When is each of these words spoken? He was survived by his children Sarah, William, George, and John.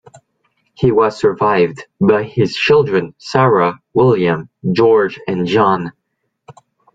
He 0.73 0.91
was 0.91 1.15
survived 1.19 1.85
by 1.99 2.23
his 2.23 2.55
children 2.55 3.13
Sarah, 3.19 3.79
William, 3.93 4.49
George, 4.73 5.19
and 5.27 5.45
John. 5.45 5.91